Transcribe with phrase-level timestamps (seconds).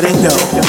[0.00, 0.67] letting go,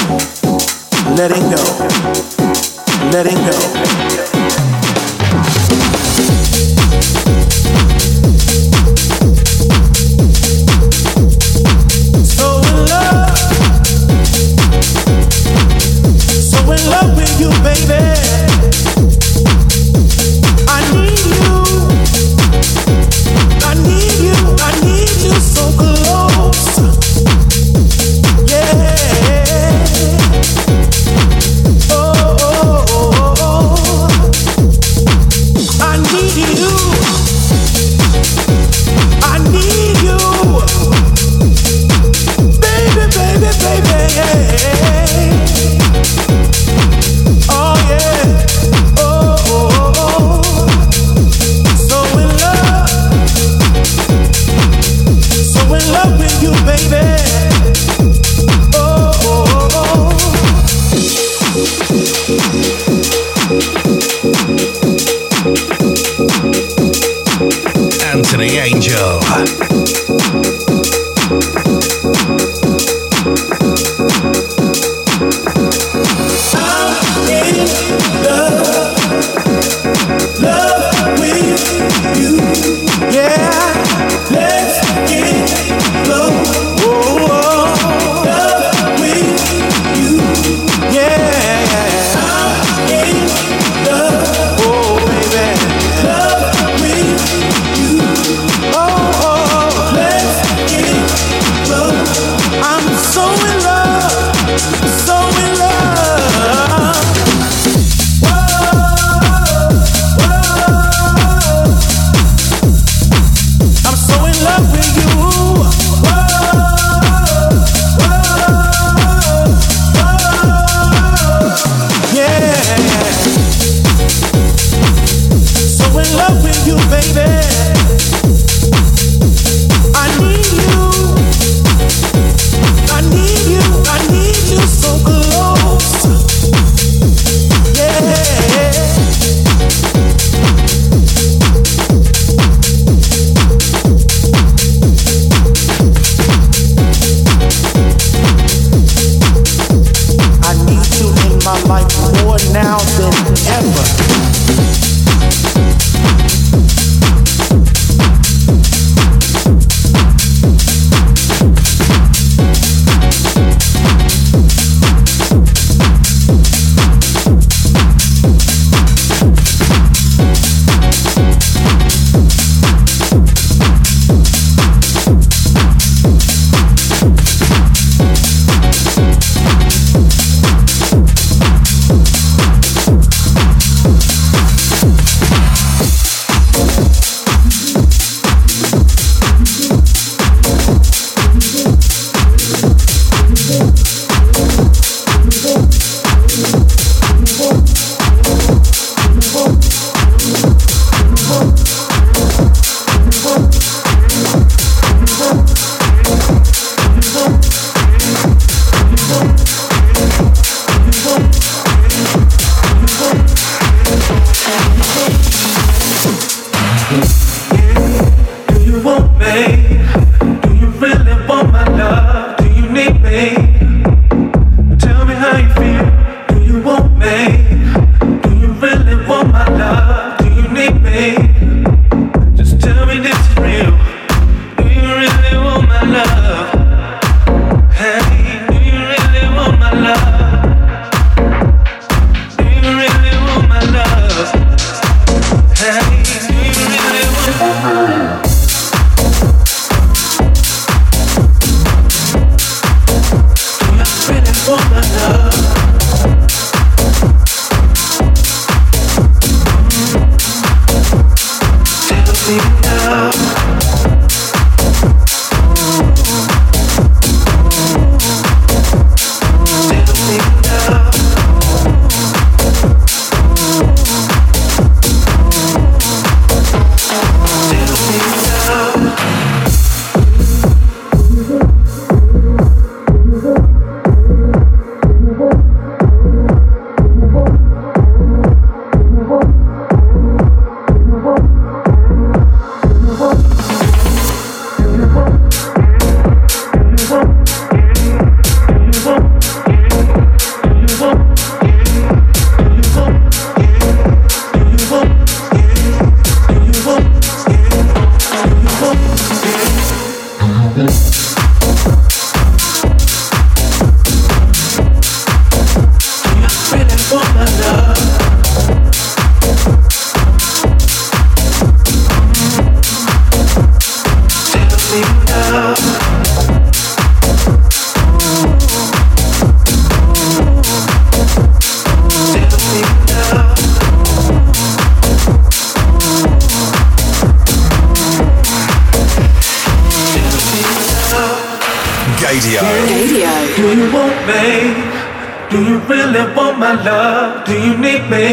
[345.70, 347.24] really want my love?
[347.26, 348.08] Do you need me?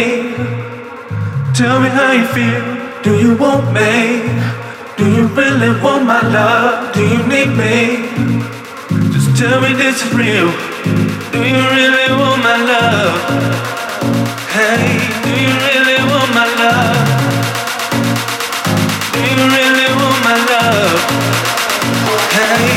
[1.57, 2.63] Tell me how you feel.
[3.01, 4.21] Do you want me?
[4.97, 6.93] Do you really want my love?
[6.93, 7.77] Do you need me?
[9.13, 10.49] Just tell me this is real.
[11.33, 13.17] Do you really want my love?
[14.55, 16.97] Hey, do you really want my love?
[19.13, 20.99] Do you really want my love?
[22.37, 22.76] Hey.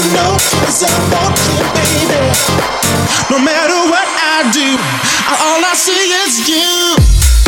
[0.00, 1.34] I
[1.74, 2.30] baby.
[3.30, 4.78] No matter what I do,
[5.26, 7.47] all I see is you.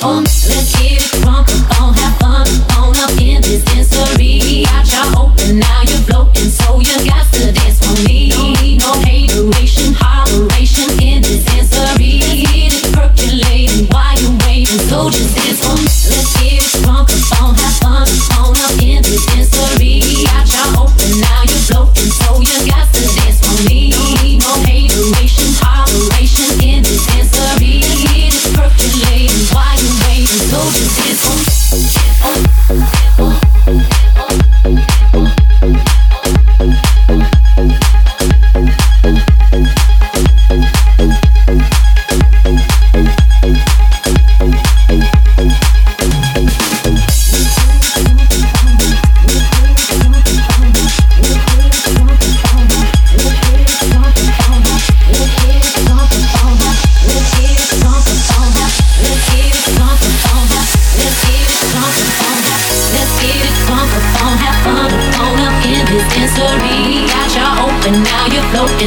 [0.00, 0.39] get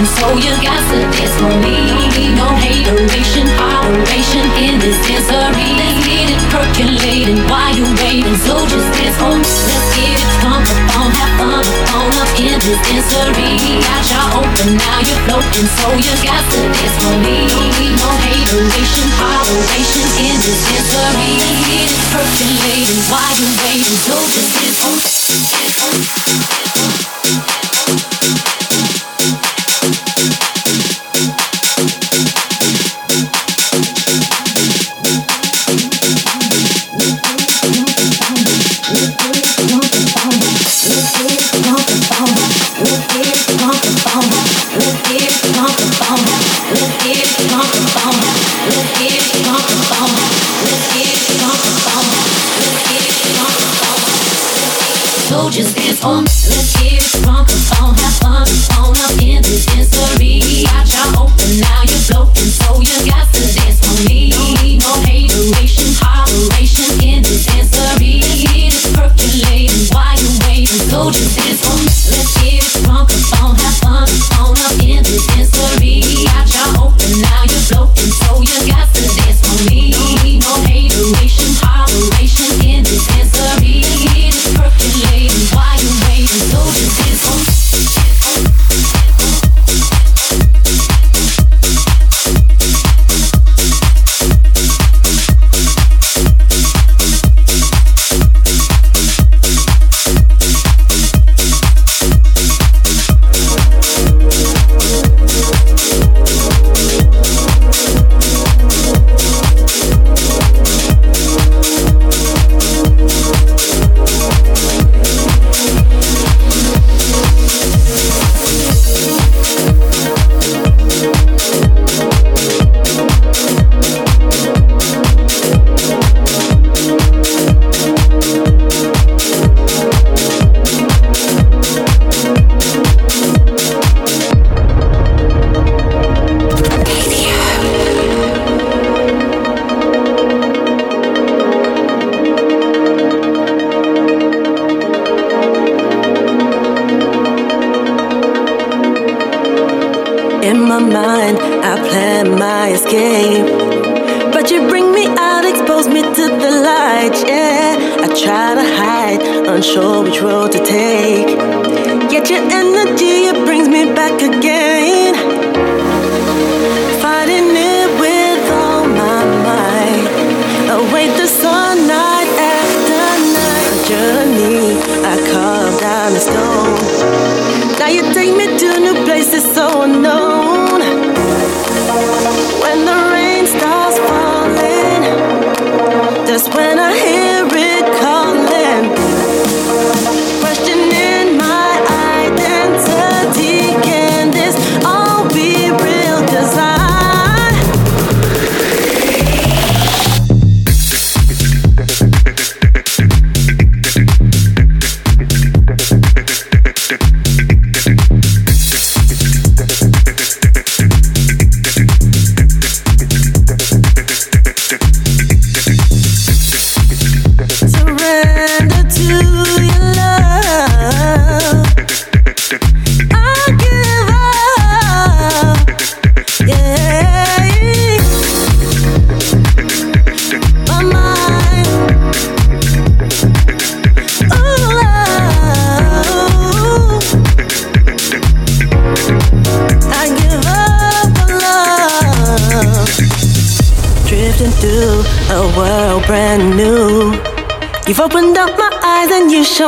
[0.04, 1.80] And so you got to dance for me.
[1.88, 5.80] Don't need no hateration, operation in this dancery.
[5.80, 8.36] Let's get it percolating while you waiting.
[8.44, 9.48] So just dance for me.
[9.48, 13.80] Let's get it drunk up on, have fun up on up in this dancery.
[13.80, 15.72] Got y'all open, now you're floating.
[15.72, 17.48] So you got to dance for me.
[17.48, 21.32] Don't need no hateration, operation in this dancery.
[21.40, 23.98] Let's get it percolating while you waiting.
[24.04, 26.43] So just dance for me.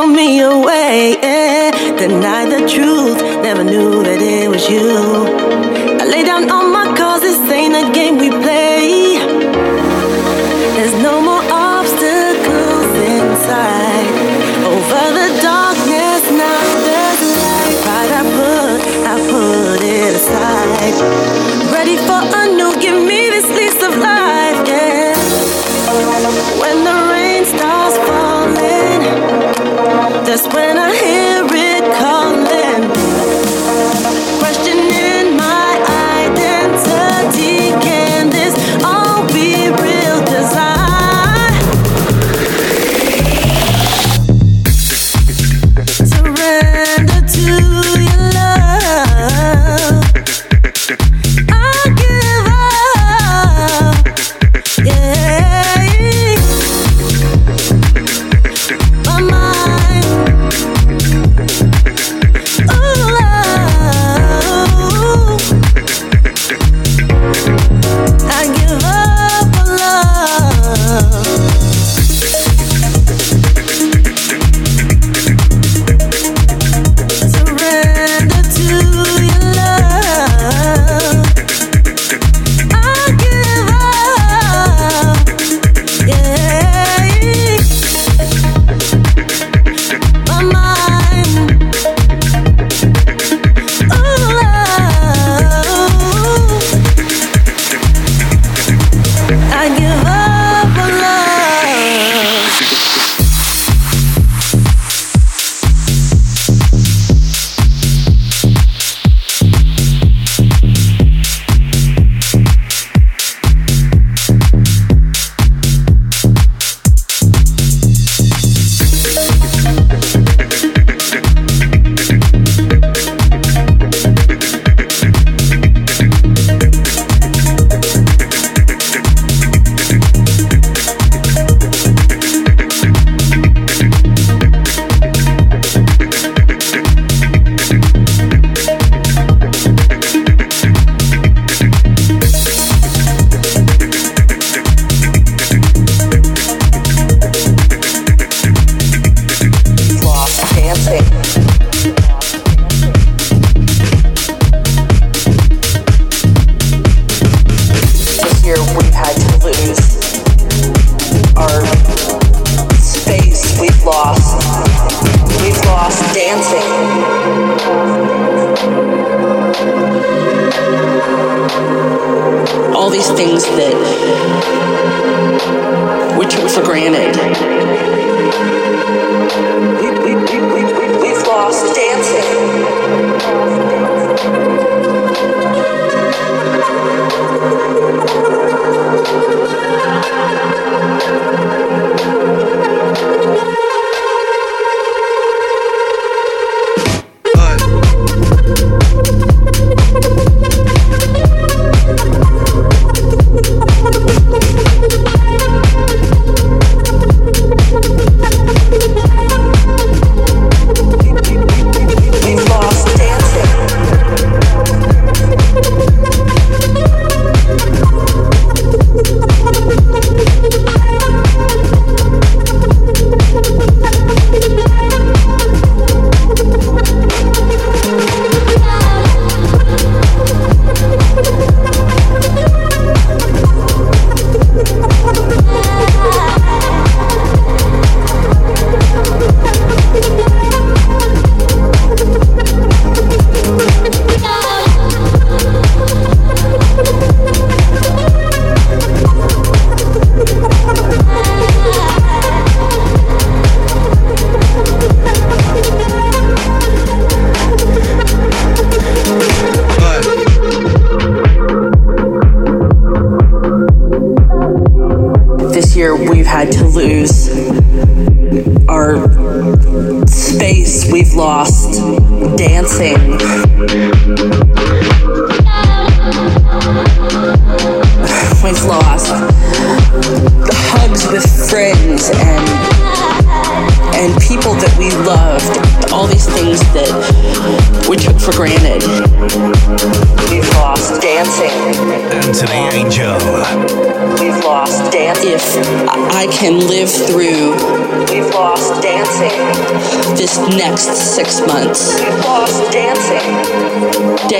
[0.06, 1.16] me away.
[1.20, 1.96] Yeah.
[1.98, 4.45] Deny the truth, never knew that it.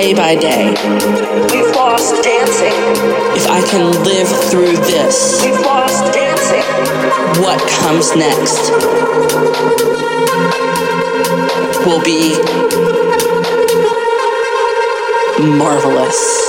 [0.07, 0.67] day by day.
[1.51, 2.71] We've lost dancing.
[3.35, 6.63] If I can live through this, we've lost dancing.
[7.43, 8.71] What comes next
[11.85, 12.35] will be
[15.57, 16.46] marvelous.